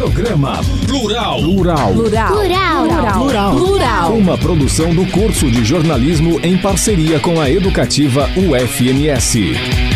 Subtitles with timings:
[0.00, 1.42] Programa Plural.
[1.42, 1.92] Plural.
[1.92, 2.32] Plural.
[2.32, 2.86] Plural.
[3.18, 3.54] Plural.
[3.54, 4.12] Plural.
[4.14, 9.89] Uma produção do curso de jornalismo em parceria com a educativa UFMS.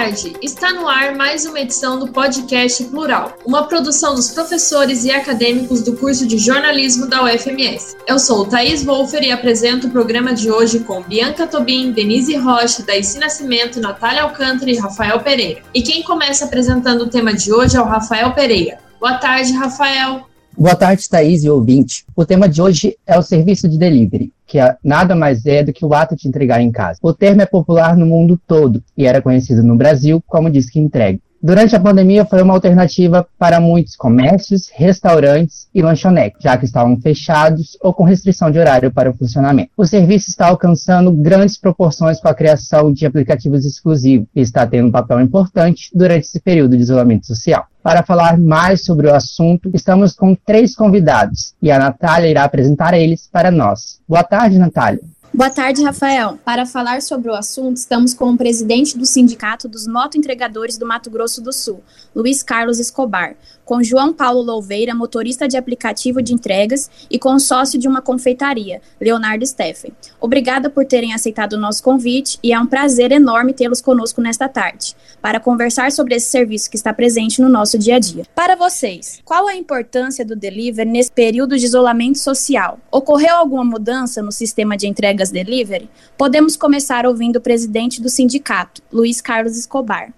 [0.00, 0.32] Tarde!
[0.40, 5.82] Está no ar mais uma edição do podcast Plural, uma produção dos professores e acadêmicos
[5.82, 7.98] do curso de jornalismo da UFMS.
[8.06, 12.82] Eu sou Thaís Wolfer e apresento o programa de hoje com Bianca Tobin, Denise Rocha,
[12.82, 15.60] Daisy Nascimento, Natália Alcântara e Rafael Pereira.
[15.74, 18.78] E quem começa apresentando o tema de hoje é o Rafael Pereira.
[18.98, 20.22] Boa tarde, Rafael!
[20.56, 22.06] Boa tarde, Thaís e ouvinte.
[22.16, 25.84] O tema de hoje é o serviço de delivery, que nada mais é do que
[25.84, 26.98] o ato de entregar em casa.
[27.00, 31.20] O termo é popular no mundo todo e era conhecido no Brasil como disque entrega.
[31.40, 37.00] Durante a pandemia foi uma alternativa para muitos comércios, restaurantes e lanchonetes, já que estavam
[37.00, 39.70] fechados ou com restrição de horário para o funcionamento.
[39.74, 44.88] O serviço está alcançando grandes proporções com a criação de aplicativos exclusivos e está tendo
[44.88, 47.64] um papel importante durante esse período de isolamento social.
[47.82, 52.92] Para falar mais sobre o assunto, estamos com três convidados e a Natália irá apresentar
[52.92, 54.00] eles para nós.
[54.06, 55.00] Boa tarde, Natália.
[55.40, 56.38] Boa tarde, Rafael.
[56.44, 61.10] Para falar sobre o assunto, estamos com o presidente do Sindicato dos Motoentregadores do Mato
[61.10, 61.82] Grosso do Sul,
[62.14, 67.78] Luiz Carlos Escobar, com João Paulo Louveira, motorista de aplicativo de entregas, e com sócio
[67.78, 69.92] de uma confeitaria, Leonardo Steffen.
[70.20, 74.46] Obrigada por terem aceitado o nosso convite e é um prazer enorme tê-los conosco nesta
[74.46, 78.24] tarde, para conversar sobre esse serviço que está presente no nosso dia a dia.
[78.34, 82.78] Para vocês, qual a importância do delivery nesse período de isolamento social?
[82.92, 85.88] Ocorreu alguma mudança no sistema de entregas delivery?
[86.16, 90.12] Podemos começar ouvindo o presidente do sindicato, Luiz Carlos Escobar.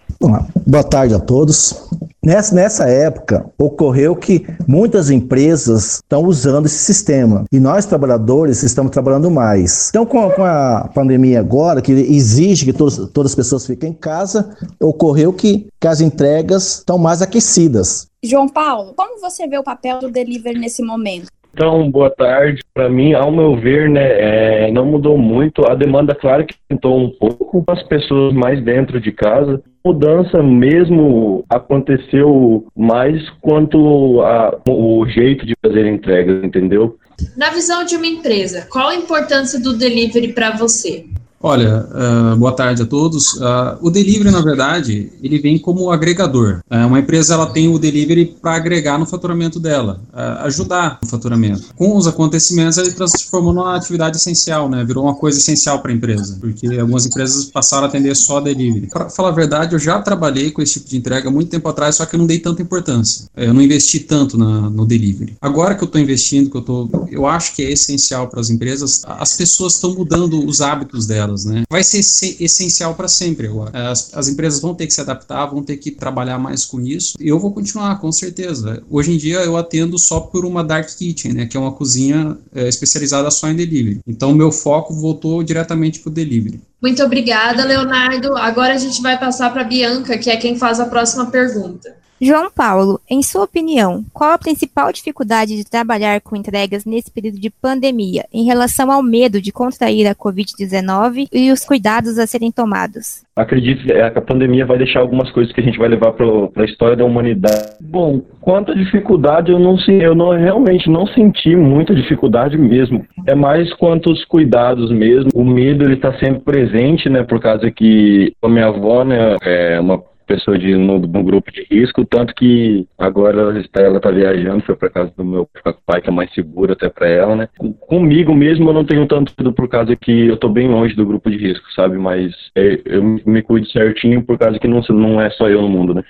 [0.67, 1.89] Boa tarde a todos.
[2.25, 8.93] Nessa, nessa época, ocorreu que muitas empresas estão usando esse sistema e nós, trabalhadores, estamos
[8.93, 9.89] trabalhando mais.
[9.89, 13.91] Então, com a, com a pandemia agora, que exige que todos, todas as pessoas fiquem
[13.91, 18.07] em casa, ocorreu que, que as entregas estão mais aquecidas.
[18.23, 21.27] João Paulo, como você vê o papel do delivery nesse momento?
[21.53, 22.63] Então, boa tarde.
[22.73, 25.69] Para mim, ao meu ver, né, é, não mudou muito.
[25.69, 29.63] A demanda, claro que aumentou um pouco, as pessoas mais dentro de casa.
[29.85, 36.97] Mudança mesmo aconteceu mais quanto a, o jeito de fazer entregas, entendeu?
[37.37, 41.05] Na visão de uma empresa, qual a importância do delivery para você?
[41.45, 43.35] Olha, uh, boa tarde a todos.
[43.35, 46.61] Uh, o delivery, na verdade, ele vem como agregador.
[46.71, 50.01] Uh, uma empresa ela tem o delivery para agregar no faturamento dela,
[50.43, 51.75] ajudar no faturamento.
[51.75, 54.85] Com os acontecimentos, ele transformou numa atividade essencial, né?
[54.85, 58.87] Virou uma coisa essencial para a empresa, porque algumas empresas passaram a atender só delivery.
[58.87, 61.97] Para falar a verdade, eu já trabalhei com esse tipo de entrega muito tempo atrás,
[61.97, 63.27] só que eu não dei tanta importância.
[63.37, 65.37] Eu não investi tanto na, no delivery.
[65.41, 68.49] Agora que eu estou investindo, que eu tô, eu acho que é essencial para as
[68.49, 69.03] empresas.
[69.05, 71.63] As pessoas estão mudando os hábitos delas né?
[71.71, 71.99] Vai ser
[72.41, 73.91] essencial para sempre agora.
[73.91, 77.17] As, as, empresas vão ter que se adaptar, vão ter que trabalhar mais com isso.
[77.21, 78.83] Eu vou continuar, com certeza.
[78.91, 81.47] Hoje em dia eu atendo só por uma dark kitchen, né?
[81.47, 84.01] Que é uma cozinha é, especializada só em delivery.
[84.07, 86.61] Então meu foco voltou diretamente para o delivery.
[86.81, 88.37] Muito obrigada, Leonardo.
[88.37, 92.02] Agora a gente vai passar para Bianca, que é quem faz a próxima pergunta.
[92.25, 97.41] João Paulo, em sua opinião, qual a principal dificuldade de trabalhar com entregas nesse período
[97.41, 102.53] de pandemia em relação ao medo de contrair a Covid-19 e os cuidados a serem
[102.53, 103.25] tomados?
[103.35, 106.65] Acredito que a pandemia vai deixar algumas coisas que a gente vai levar para a
[106.65, 107.73] história da humanidade.
[107.81, 113.05] Bom, quanto à dificuldade, eu não eu não realmente não senti muita dificuldade mesmo.
[113.27, 115.31] É mais quanto aos cuidados mesmo.
[115.35, 117.25] O medo ele está sempre presente, né?
[117.25, 120.01] Por causa que a minha avó, né, é uma
[120.33, 124.65] pessoa de, no, no, grupo de risco, tanto que agora ela está, ela tá viajando,
[124.65, 125.49] foi para casa do meu
[125.87, 127.49] pai, que é mais seguro até para ela, né?
[127.81, 131.05] Comigo mesmo eu não tenho tanto medo por causa que eu tô bem longe do
[131.05, 131.99] grupo de risco, sabe?
[131.99, 135.69] Mas é, eu me cuido certinho por causa que não, não é só eu no
[135.69, 136.03] mundo, né?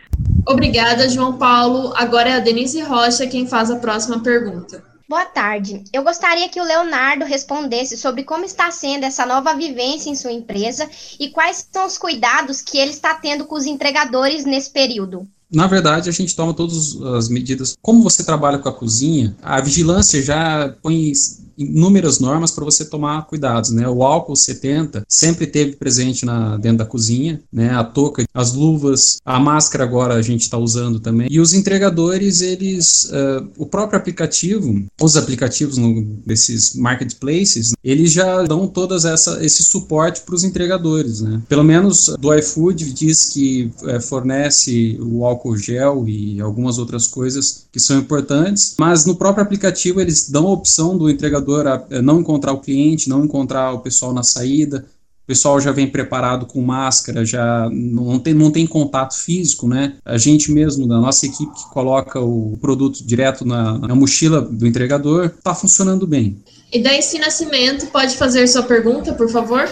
[0.46, 1.92] Obrigada, João Paulo.
[1.96, 4.91] Agora é a Denise Rocha quem faz a próxima pergunta.
[5.12, 5.84] Boa tarde.
[5.92, 10.32] Eu gostaria que o Leonardo respondesse sobre como está sendo essa nova vivência em sua
[10.32, 10.88] empresa
[11.20, 15.28] e quais são os cuidados que ele está tendo com os entregadores nesse período.
[15.52, 17.76] Na verdade, a gente toma todas as medidas.
[17.82, 21.12] Como você trabalha com a cozinha, a vigilância já põe
[21.56, 23.88] inúmeras normas para você tomar cuidados, né?
[23.88, 27.70] O álcool 70 sempre teve presente na, dentro da cozinha, né?
[27.70, 31.28] A touca, as luvas, a máscara agora a gente está usando também.
[31.30, 38.42] E os entregadores, eles, uh, o próprio aplicativo, os aplicativos no, desses marketplaces, eles já
[38.42, 41.42] dão todas essa esse suporte para os entregadores, né?
[41.48, 47.64] Pelo menos do iFood diz que é, fornece o álcool gel e algumas outras coisas
[47.72, 51.41] que são importantes, mas no próprio aplicativo eles dão a opção do entregador
[51.90, 54.86] a não encontrar o cliente, não encontrar o pessoal na saída,
[55.24, 59.94] o pessoal já vem preparado com máscara, já não tem, não tem contato físico, né?
[60.04, 64.66] A gente mesmo, da nossa equipe que coloca o produto direto na, na mochila do
[64.66, 66.36] entregador, está funcionando bem.
[66.72, 69.68] E daí, se Nascimento, pode fazer sua pergunta, por favor?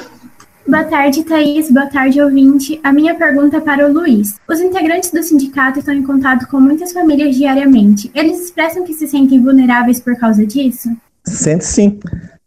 [0.69, 1.69] Boa tarde, Thaís.
[1.69, 2.79] Boa tarde, ouvinte.
[2.85, 4.37] A minha pergunta é para o Luiz.
[4.49, 8.09] Os integrantes do sindicato estão em contato com muitas famílias diariamente.
[8.15, 10.89] Eles expressam que se sentem vulneráveis por causa disso?
[11.25, 11.99] Sente sim.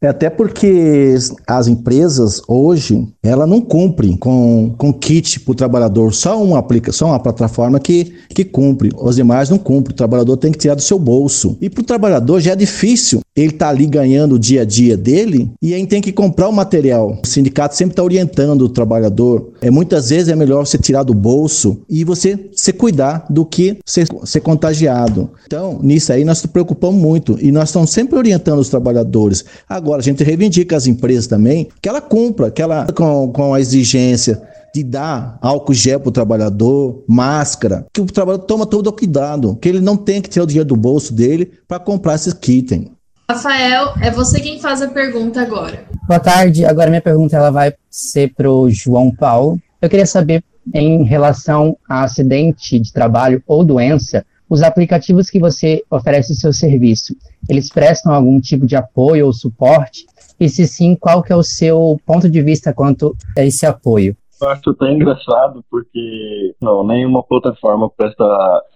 [0.03, 1.15] É até porque
[1.47, 7.07] as empresas hoje, ela não cumprem com, com kit para o trabalhador, só uma aplicação,
[7.07, 10.81] uma plataforma que, que cumpre, os demais não cumprem, o trabalhador tem que tirar do
[10.81, 11.57] seu bolso.
[11.61, 14.95] E para o trabalhador já é difícil ele tá ali ganhando o dia a dia
[14.95, 17.19] dele e aí tem que comprar o material.
[17.23, 19.53] O sindicato sempre está orientando o trabalhador.
[19.61, 23.79] É muitas vezes é melhor você tirar do bolso e você se cuidar do que
[23.85, 25.31] ser, ser contagiado.
[25.45, 29.43] Então, nisso aí nós nos preocupamos muito e nós estamos sempre orientando os trabalhadores.
[29.67, 33.59] Agora a gente reivindica as empresas também que ela cumpra, que ela com, com a
[33.59, 34.41] exigência
[34.73, 39.55] de dar álcool gel para o trabalhador, máscara, que o trabalhador toma todo o cuidado,
[39.61, 42.79] que ele não tem que tirar o dinheiro do bolso dele para comprar esses kits.
[43.29, 45.85] Rafael, é você quem faz a pergunta agora.
[46.07, 46.65] Boa tarde.
[46.65, 49.59] Agora minha pergunta ela vai ser para o João Paulo.
[49.81, 50.43] Eu queria saber
[50.73, 56.53] em relação a acidente de trabalho ou doença, os aplicativos que você oferece o seu
[56.53, 57.15] serviço,
[57.49, 60.05] eles prestam algum tipo de apoio ou suporte?
[60.39, 64.15] E se sim, qual que é o seu ponto de vista quanto a esse apoio?
[64.43, 68.25] Eu acho até engraçado porque não, nenhuma plataforma presta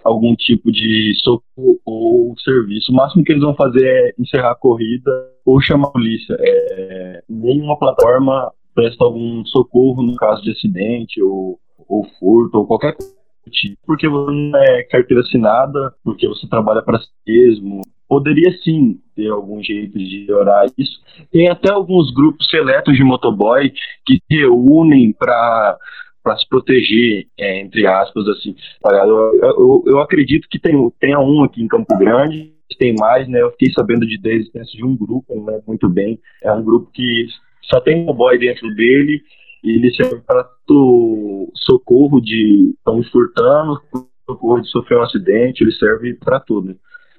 [0.02, 2.92] algum tipo de socorro ou serviço.
[2.92, 5.12] O máximo que eles vão fazer é encerrar a corrida
[5.46, 6.38] ou chamar a polícia.
[6.40, 12.96] É, nenhuma plataforma presta algum socorro no caso de acidente ou, ou furto ou qualquer
[12.96, 13.18] coisa
[13.50, 13.78] tipo.
[13.86, 17.81] Porque você não é carteira assinada, porque você trabalha para si mesmo.
[18.07, 21.00] Poderia sim ter algum jeito de melhorar isso.
[21.31, 23.71] Tem até alguns grupos seletos de motoboy
[24.06, 25.77] que se reúnem para
[26.24, 28.54] para se proteger, é, entre aspas, assim.
[28.83, 33.42] Eu, eu, eu, acredito que tem, tenha um aqui em Campo Grande, tem mais, né?
[33.42, 35.62] Eu fiquei sabendo de existência de um grupo, né?
[35.65, 36.19] Muito bem.
[36.44, 37.27] É um grupo que
[37.63, 39.21] só tem motoboy dentro dele
[39.63, 40.45] e ele serve para
[41.56, 43.81] socorro de estão furtando,
[44.25, 46.75] socorro de sofrer um acidente, ele serve para tudo.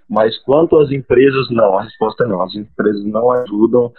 [0.09, 2.43] Mas quanto às empresas, não, a resposta é não.
[2.43, 3.93] As empresas não ajudam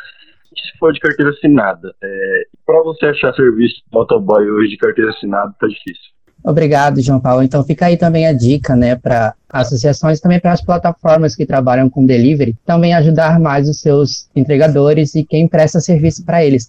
[0.55, 1.93] se for de carteira assinada.
[2.01, 6.09] É, para você achar serviço de motoboy hoje de carteira assinada, tá difícil.
[6.43, 7.43] Obrigado, João Paulo.
[7.43, 11.89] Então fica aí também a dica, né, para associações, também para as plataformas que trabalham
[11.89, 16.67] com delivery, também ajudar mais os seus entregadores e quem presta serviço para eles.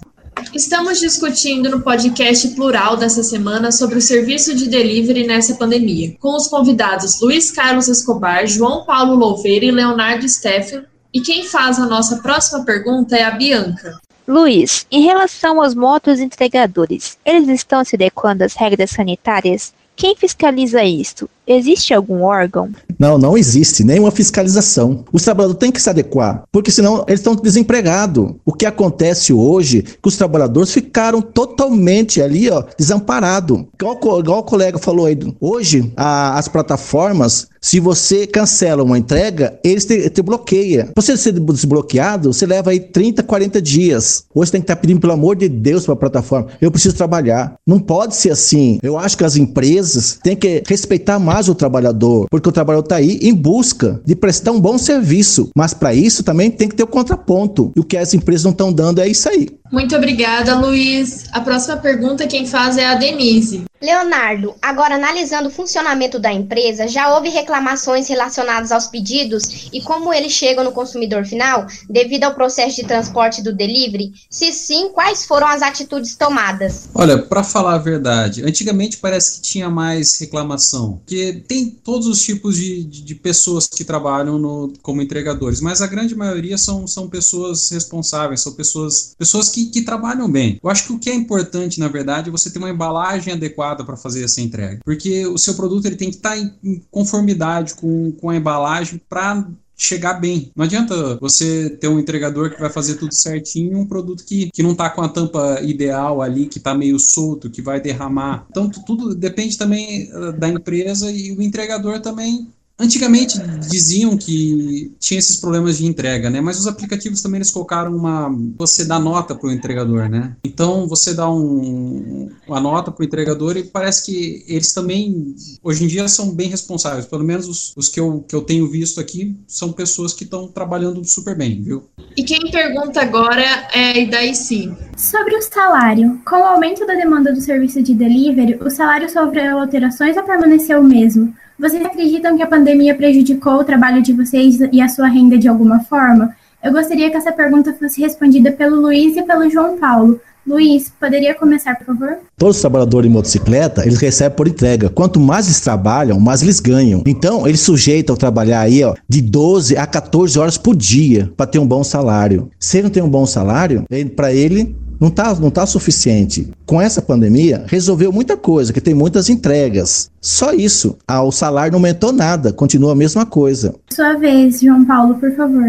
[0.55, 6.37] Estamos discutindo no podcast Plural dessa semana sobre o serviço de delivery nessa pandemia, com
[6.37, 10.85] os convidados Luiz Carlos Escobar, João Paulo Louveira e Leonardo Steffen.
[11.12, 14.00] E quem faz a nossa próxima pergunta é a Bianca.
[14.27, 19.73] Luiz, em relação aos motos entregadores, eles estão se adequando às regras sanitárias?
[19.97, 21.29] Quem fiscaliza isto?
[21.52, 22.70] Existe algum órgão?
[22.97, 25.05] Não, não existe nenhuma fiscalização.
[25.12, 28.35] Os trabalhadores têm que se adequar, porque senão eles estão desempregados.
[28.44, 33.64] O que acontece hoje é que os trabalhadores ficaram totalmente ali, ó, desamparados.
[33.75, 39.58] Igual, igual o colega falou aí, hoje a, as plataformas, se você cancela uma entrega,
[39.62, 40.87] eles te, te bloqueiam.
[40.94, 44.25] Para você ser desbloqueado, você leva aí 30, 40 dias.
[44.35, 46.96] Hoje tem que estar tá pedindo, pelo amor de Deus, para a plataforma, eu preciso
[46.96, 47.55] trabalhar.
[47.67, 48.79] Não pode ser assim.
[48.82, 52.96] Eu acho que as empresas têm que respeitar mais o trabalhador, porque o trabalhador está
[52.96, 55.50] aí em busca de prestar um bom serviço.
[55.56, 57.72] Mas para isso também tem que ter o contraponto.
[57.76, 59.48] E o que as empresas não estão dando é isso aí.
[59.70, 61.27] Muito obrigada, Luiz.
[61.32, 63.65] A próxima pergunta quem faz é a Denise.
[63.82, 70.12] Leonardo, agora analisando o funcionamento da empresa, já houve reclamações relacionadas aos pedidos e como
[70.12, 74.12] eles chegam no consumidor final, devido ao processo de transporte do delivery?
[74.29, 76.91] Se sim, quais foram as atitudes tomadas?
[76.94, 82.22] Olha, para falar a verdade, antigamente parece que tinha mais reclamação, porque tem todos os
[82.22, 86.86] tipos de, de, de pessoas que trabalham no, como entregadores, mas a grande maioria são,
[86.86, 90.58] são pessoas responsáveis, são pessoas, pessoas que, que trabalham bem.
[90.62, 93.84] Eu acho que o que é importante, na verdade, é você ter uma embalagem adequada
[93.84, 94.81] para fazer essa entrega.
[94.84, 99.00] Porque o seu produto ele tem que estar tá em conformidade com, com a embalagem
[99.08, 99.46] para
[99.81, 100.52] chegar bem.
[100.55, 104.62] Não adianta você ter um entregador que vai fazer tudo certinho um produto que, que
[104.62, 108.46] não está com a tampa ideal ali, que está meio solto, que vai derramar.
[108.50, 112.46] Então, tudo depende também eh, da empresa e o entregador também
[112.81, 116.41] Antigamente diziam que tinha esses problemas de entrega, né?
[116.41, 118.34] Mas os aplicativos também eles colocaram uma.
[118.56, 120.34] Você dá nota para o entregador, né?
[120.43, 125.84] Então você dá um, uma nota para o entregador e parece que eles também, hoje
[125.84, 127.05] em dia, são bem responsáveis.
[127.05, 130.49] Pelo menos os, os que, eu, que eu tenho visto aqui são pessoas que estão
[130.49, 131.84] trabalhando super bem, viu?
[132.17, 133.43] E quem pergunta agora
[133.75, 134.75] é a Idaici.
[134.96, 139.58] Sobre o salário, com o aumento da demanda do serviço de delivery, o salário sofreu
[139.58, 141.34] alterações ou permaneceu o mesmo?
[141.60, 145.46] Vocês acreditam que a pandemia prejudicou o trabalho de vocês e a sua renda de
[145.46, 146.34] alguma forma?
[146.64, 150.19] Eu gostaria que essa pergunta fosse respondida pelo Luiz e pelo João Paulo.
[150.46, 152.17] Luiz, poderia começar, por favor?
[152.38, 154.88] Todos os trabalhadores de motocicleta, eles recebem por entrega.
[154.88, 157.02] Quanto mais eles trabalham, mais eles ganham.
[157.06, 161.46] Então, eles sujeitam a trabalhar aí, ó, de 12 a 14 horas por dia para
[161.46, 162.50] ter um bom salário.
[162.58, 163.84] Se ele não tem um bom salário,
[164.17, 166.50] para ele não tá, não tá suficiente.
[166.66, 170.10] Com essa pandemia, resolveu muita coisa, que tem muitas entregas.
[170.20, 170.98] Só isso.
[171.08, 173.74] Ah, o salário não aumentou nada, continua a mesma coisa.
[173.90, 175.64] Sua vez, João Paulo, por favor.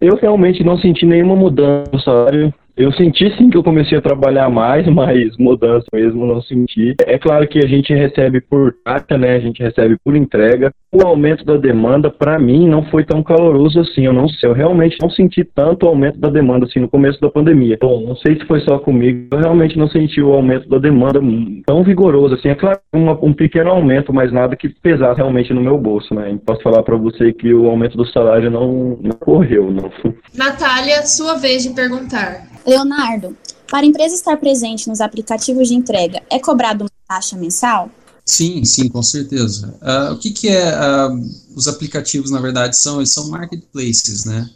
[0.00, 4.02] Eu realmente não senti nenhuma mudança no salário eu senti sim que eu comecei a
[4.02, 6.94] trabalhar mais, mas mudança mesmo não senti.
[7.06, 9.36] É claro que a gente recebe por taxa, né?
[9.36, 10.72] A gente recebe por entrega.
[10.92, 14.06] O aumento da demanda, para mim, não foi tão caloroso assim.
[14.06, 17.30] Eu não sei, eu realmente não senti tanto aumento da demanda assim no começo da
[17.30, 17.78] pandemia.
[17.80, 21.20] Bom, não sei se foi só comigo, eu realmente não senti o aumento da demanda
[21.66, 22.48] tão vigoroso assim.
[22.48, 26.36] É claro, uma, um pequeno aumento, mas nada que pesasse realmente no meu bolso, né?
[26.44, 29.90] Posso falar para você que o aumento do salário não, não ocorreu, não.
[30.36, 32.54] Natália, sua vez de perguntar.
[32.66, 37.90] Leonardo, para a empresa estar presente nos aplicativos de entrega, é cobrado uma taxa mensal?
[38.24, 39.74] Sim, sim, com certeza.
[39.82, 42.96] Uh, o que, que é uh, os aplicativos, na verdade, são?
[42.96, 44.48] Eles são marketplaces, né?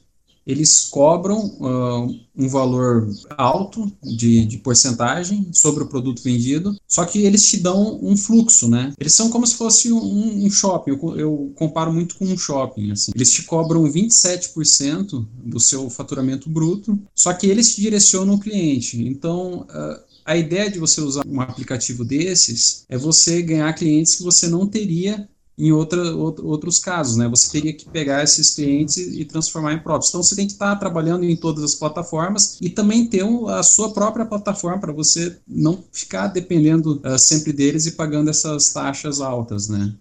[0.49, 7.19] Eles cobram uh, um valor alto de, de, porcentagem sobre o produto vendido, só que
[7.19, 8.95] eles te dão um fluxo, né?
[8.99, 12.91] Eles são como se fosse um, um shopping, eu, eu, comparo muito com um shopping,
[12.93, 13.13] assim.
[13.15, 19.07] Eles te cobram 27% do seu faturamento bruto, só que eles te direcionam o cliente.
[19.07, 24.23] Então, uh, a ideia de você usar um aplicativo desses é você ganhar clientes que
[24.23, 25.29] você não teria
[25.59, 27.27] em outra, outros casos, né?
[27.29, 30.09] Você teria que pegar esses clientes e transformar em próprios.
[30.09, 33.93] Então você tem que estar trabalhando em todas as plataformas e também ter a sua
[33.93, 39.69] própria plataforma para você não ficar dependendo uh, sempre deles e pagando essas taxas altas,
[39.69, 39.93] né?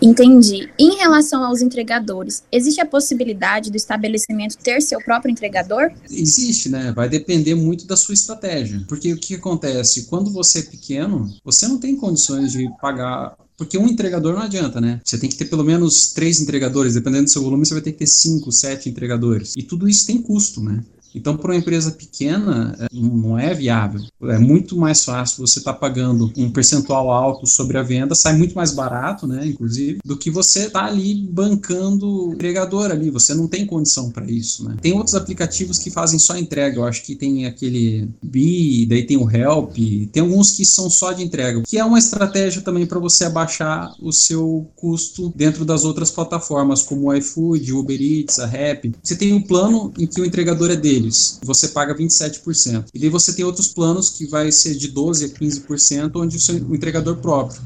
[0.00, 0.68] Entendi.
[0.78, 5.92] Em relação aos entregadores, existe a possibilidade do estabelecimento ter seu próprio entregador?
[6.10, 6.92] Existe, né?
[6.92, 8.84] Vai depender muito da sua estratégia.
[8.88, 10.06] Porque o que acontece?
[10.06, 14.80] Quando você é pequeno, você não tem condições de pagar porque um entregador não adianta,
[14.80, 15.00] né?
[15.04, 17.92] Você tem que ter pelo menos três entregadores, dependendo do seu volume, você vai ter
[17.92, 19.54] que ter cinco, sete entregadores.
[19.56, 20.82] E tudo isso tem custo, né?
[21.14, 24.00] Então, para uma empresa pequena, é, não é viável.
[24.22, 28.36] É muito mais fácil você estar tá pagando um percentual alto sobre a venda, sai
[28.36, 33.10] muito mais barato, né, inclusive, do que você tá ali bancando o entregador ali.
[33.10, 34.76] Você não tem condição para isso, né?
[34.80, 36.76] Tem outros aplicativos que fazem só entrega.
[36.76, 39.76] Eu acho que tem aquele Bi, daí tem o Help,
[40.10, 43.92] tem alguns que são só de entrega, que é uma estratégia também para você abaixar
[44.00, 48.92] o seu custo dentro das outras plataformas, como o iFood, Uber Eats, a Rap.
[49.02, 52.86] Você tem um plano em que o entregador é dele deles, você paga 27%.
[52.94, 56.40] E daí você tem outros planos que vai ser de 12% a 15%, onde o
[56.40, 57.60] seu entregador próprio.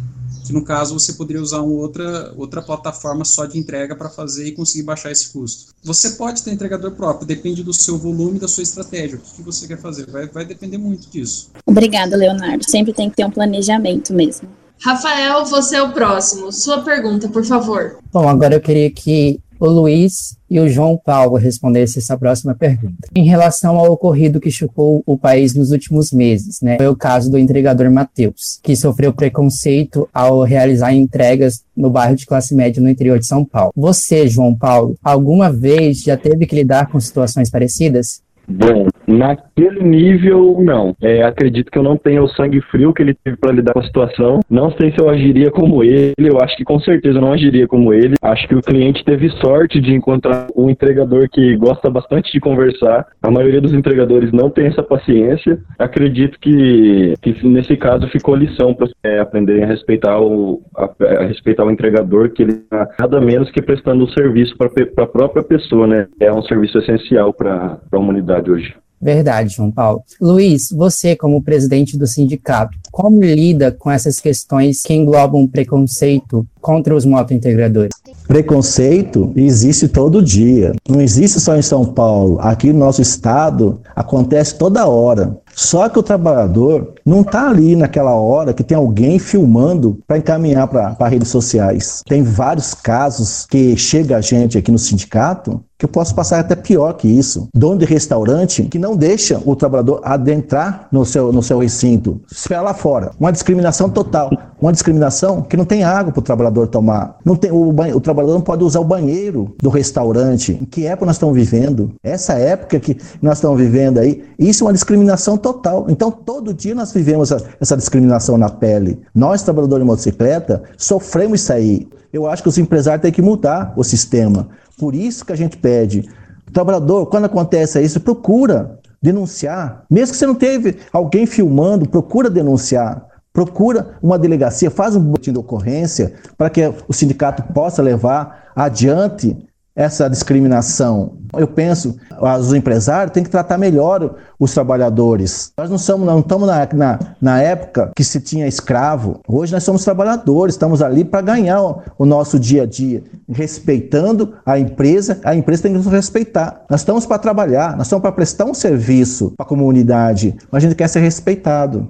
[0.45, 4.47] Que no caso você poderia usar uma outra, outra plataforma só de entrega para fazer
[4.47, 5.75] e conseguir baixar esse custo.
[5.83, 9.19] Você pode ter entregador próprio, depende do seu volume da sua estratégia.
[9.19, 10.09] O que, que você quer fazer?
[10.09, 11.51] Vai, vai depender muito disso.
[11.67, 12.65] Obrigada, Leonardo.
[12.71, 14.49] Sempre tem que ter um planejamento mesmo.
[14.83, 16.53] Rafael, você é o próximo.
[16.53, 17.99] Sua pergunta, por favor.
[18.13, 23.09] Bom, agora eu queria que o Luiz e o João Paulo respondessem essa próxima pergunta.
[23.15, 27.31] Em relação ao ocorrido que chocou o país nos últimos meses, né, foi o caso
[27.31, 32.89] do entregador Matheus, que sofreu preconceito ao realizar entregas no bairro de classe média no
[32.89, 33.73] interior de São Paulo.
[33.75, 38.21] Você, João Paulo, alguma vez já teve que lidar com situações parecidas?
[38.49, 40.95] Bom, naquele nível, não.
[41.01, 43.81] É, acredito que eu não tenha o sangue frio que ele teve para lidar com
[43.81, 44.41] a situação.
[44.49, 46.15] Não sei se eu agiria como ele.
[46.19, 48.15] Eu acho que com certeza eu não agiria como ele.
[48.23, 53.07] Acho que o cliente teve sorte de encontrar um entregador que gosta bastante de conversar.
[53.23, 55.59] A maioria dos entregadores não tem essa paciência.
[55.79, 61.27] Acredito que, que nesse caso ficou lição para é, aprenderem a respeitar o a, a,
[61.27, 64.71] respeitar o entregador, que ele está nada menos que prestando o um serviço para
[65.05, 66.07] a própria pessoa, né?
[66.21, 68.75] É um serviço essencial para a humanidade sociedade hoje.
[69.01, 70.03] Verdade, João Paulo.
[70.21, 76.97] Luiz, você, como presidente do sindicato, como lida com essas questões que englobam preconceito contra
[76.97, 77.93] os motointegradores?
[78.27, 80.73] Preconceito existe todo dia.
[80.89, 82.39] Não existe só em São Paulo.
[82.41, 85.37] Aqui no nosso estado acontece toda hora.
[85.55, 90.69] Só que o trabalhador não está ali naquela hora que tem alguém filmando para encaminhar
[90.69, 92.03] para redes sociais.
[92.07, 96.57] Tem vários casos que chega a gente aqui no sindicato que eu posso passar até
[96.57, 97.49] pior que isso.
[97.55, 102.63] Dono de restaurante que não deixa o trabalhador adentrar no seu, no seu recinto, espera
[102.63, 103.11] lá fora.
[103.21, 104.31] Uma discriminação total.
[104.61, 107.19] Uma discriminação que não tem água para o trabalhador tomar.
[107.25, 110.55] Não tem, o, o, trabalhador não pode usar o banheiro do restaurante.
[110.71, 111.93] Que época nós estamos vivendo?
[112.03, 115.87] Essa época que nós estamos vivendo aí, isso é uma discriminação total.
[115.91, 118.99] Então, todo dia nós vivemos essa, essa discriminação na pele.
[119.15, 121.89] Nós, trabalhadores de motocicleta, sofremos isso aí.
[122.17, 124.49] Eu acho que os empresários têm que mudar o sistema.
[124.79, 126.09] Por isso que a gente pede.
[126.49, 129.85] O trabalhador, quando acontece isso, procura denunciar.
[129.91, 133.07] Mesmo que você não teve alguém filmando, procura denunciar.
[133.35, 139.37] Procura uma delegacia, faz um boletim de ocorrência para que o sindicato possa levar adiante
[139.77, 141.19] essa discriminação.
[141.37, 141.99] Eu penso,
[142.41, 145.53] os empresários têm que tratar melhor os trabalhadores.
[145.57, 149.21] Nós não, somos, não estamos na, na, na época que se tinha escravo.
[149.29, 154.35] Hoje nós somos trabalhadores, estamos ali para ganhar o, o, nosso dia a dia, respeitando
[154.47, 156.65] a empresa, a empresa tem que nos respeitar.
[156.71, 160.67] Nós estamos para trabalhar, nós estamos para prestar um serviço para a comunidade, mas a
[160.67, 161.87] gente quer ser respeitado.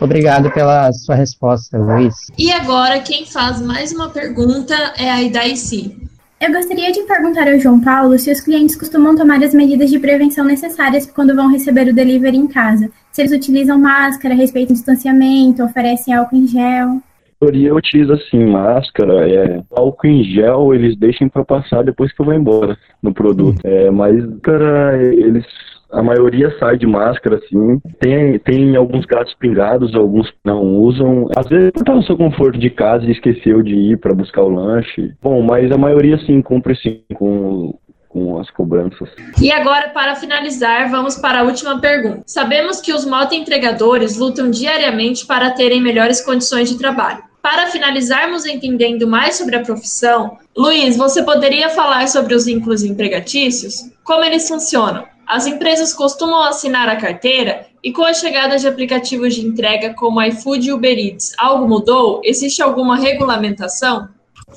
[0.00, 2.14] Obrigado pela sua resposta, Luiz.
[2.38, 6.07] E agora, quem faz mais uma pergunta é a Idaici.
[6.40, 9.98] Eu gostaria de perguntar ao João Paulo se os clientes costumam tomar as medidas de
[9.98, 12.88] prevenção necessárias quando vão receber o delivery em casa.
[13.10, 17.02] Se eles utilizam máscara, respeitam o distanciamento, oferecem álcool em gel.
[17.40, 22.20] A maioria utiliza sim máscara, é, álcool em gel eles deixam para passar depois que
[22.20, 23.60] eu vou embora no produto.
[23.64, 25.44] É, mas cara, eles
[25.90, 27.80] a maioria sai de máscara, assim.
[27.98, 31.28] Tem, tem alguns gatos pingados, alguns não usam.
[31.36, 34.48] Às vezes tá no seu conforto de casa e esqueceu de ir para buscar o
[34.48, 35.12] lanche.
[35.22, 37.74] Bom, mas a maioria sim cumpre sim com
[38.08, 39.10] com as cobranças.
[39.40, 42.22] E agora, para finalizar, vamos para a última pergunta.
[42.26, 47.22] Sabemos que os motoentregadores lutam diariamente para terem melhores condições de trabalho.
[47.42, 53.90] Para finalizarmos entendendo mais sobre a profissão, Luiz, você poderia falar sobre os vínculos empregatícios?
[54.02, 55.04] Como eles funcionam?
[55.28, 60.22] As empresas costumam assinar a carteira e com a chegada de aplicativos de entrega como
[60.22, 62.22] iFood e Uber Eats, algo mudou?
[62.24, 64.08] Existe alguma regulamentação?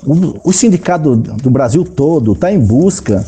[0.02, 3.22] O, o sindicato do Brasil todo está em busca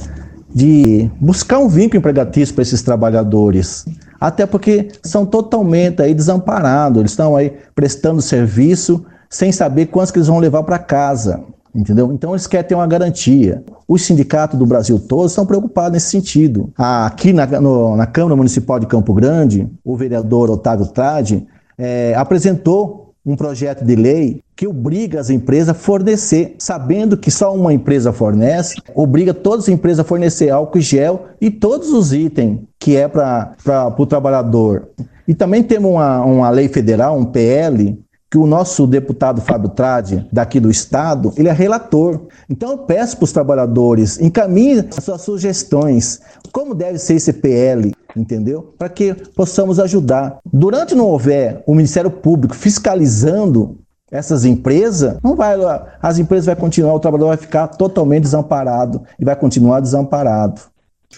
[0.54, 3.84] de buscar um vínculo empregatício para esses trabalhadores,
[4.18, 10.18] até porque são totalmente aí desamparados, eles estão aí prestando serviço sem saber quantos que
[10.18, 12.12] eles vão levar para casa entendeu?
[12.12, 13.64] Então eles querem ter uma garantia.
[13.88, 16.72] Os sindicatos do Brasil todo estão preocupados nesse sentido.
[16.76, 23.04] Aqui na, no, na Câmara Municipal de Campo Grande, o vereador Otávio Trade é, apresentou
[23.26, 28.12] um projeto de lei que obriga as empresas a fornecer, sabendo que só uma empresa
[28.12, 33.08] fornece, obriga todas as empresas a fornecer álcool gel e todos os itens que é
[33.08, 34.88] para o trabalhador.
[35.26, 37.98] E também temos uma, uma lei federal, um PL,
[38.34, 42.22] que o nosso deputado Fábio Trade, daqui do Estado, ele é relator.
[42.50, 46.20] Então eu peço para os trabalhadores, encaminhem as suas sugestões,
[46.50, 48.74] como deve ser esse PL, entendeu?
[48.76, 50.40] Para que possamos ajudar.
[50.52, 53.78] Durante não houver o Ministério Público fiscalizando
[54.10, 55.54] essas empresas, não vai,
[56.02, 60.60] as empresas vão continuar, o trabalhador vai ficar totalmente desamparado e vai continuar desamparado.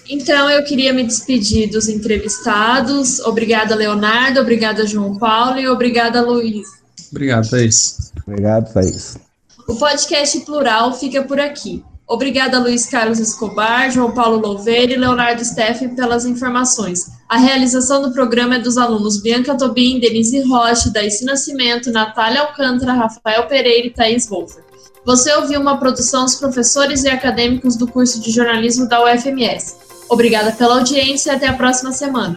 [0.07, 3.21] Então, eu queria me despedir dos entrevistados.
[3.21, 4.39] Obrigada, Leonardo.
[4.39, 5.59] Obrigada, João Paulo.
[5.59, 6.85] E obrigada, Luiz.
[7.11, 8.13] Obrigado, Thaís.
[8.27, 9.19] Obrigado, Thaís.
[9.67, 11.85] O podcast Plural fica por aqui.
[12.09, 17.11] Obrigada, Luiz Carlos Escobar, João Paulo Louveira e Leonardo Steffen pelas informações.
[17.29, 22.93] A realização do programa é dos alunos Bianca Tobin, Denise Rocha, Daíci Nascimento, Natália Alcântara,
[22.93, 24.63] Rafael Pereira e Thaís Wolfer.
[25.05, 29.77] Você ouviu uma produção dos professores e acadêmicos do curso de jornalismo da UFMS.
[30.09, 32.37] Obrigada pela audiência e até a próxima semana.